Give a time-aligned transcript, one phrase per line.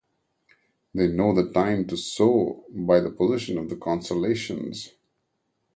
[0.95, 4.93] They know the time to sow by the position of the constellations.